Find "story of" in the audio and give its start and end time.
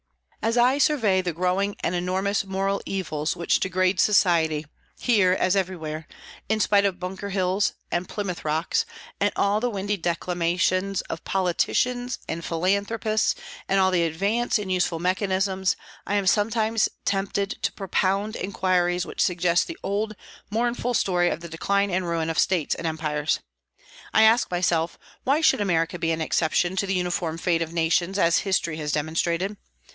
20.95-21.41